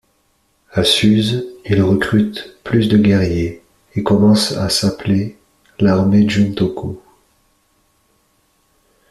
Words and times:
À 0.71 0.83
Suse, 0.83 1.45
ils 1.63 1.83
recrutent 1.83 2.57
plus 2.63 2.89
de 2.89 2.97
guerriers 2.97 3.61
et 3.93 4.01
commencent 4.01 4.53
à 4.53 4.67
s'appeler 4.67 5.37
l'Armée 5.79 6.27
Juntoku. 6.27 6.97